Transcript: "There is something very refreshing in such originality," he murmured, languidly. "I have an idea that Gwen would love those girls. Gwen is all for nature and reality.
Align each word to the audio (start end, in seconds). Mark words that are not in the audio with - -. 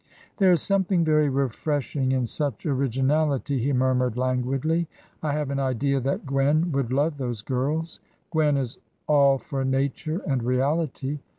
"There 0.37 0.51
is 0.51 0.63
something 0.63 1.05
very 1.05 1.29
refreshing 1.29 2.11
in 2.11 2.25
such 2.25 2.65
originality," 2.65 3.59
he 3.59 3.71
murmured, 3.71 4.17
languidly. 4.17 4.87
"I 5.21 5.33
have 5.33 5.51
an 5.51 5.59
idea 5.59 5.99
that 5.99 6.25
Gwen 6.25 6.71
would 6.71 6.91
love 6.91 7.17
those 7.19 7.43
girls. 7.43 7.99
Gwen 8.31 8.57
is 8.57 8.79
all 9.05 9.37
for 9.37 9.63
nature 9.63 10.19
and 10.25 10.41
reality. 10.41 11.19